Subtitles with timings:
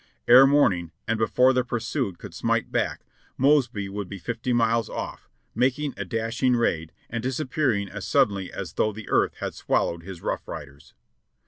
[0.27, 3.01] Ere morning, and before the pursued could smite back,
[3.37, 8.73] Mosby would be fifty miles off, making a dashing raid and disappearing as suddenly as
[8.73, 10.95] though the earth had swallowed his "Rough Riders."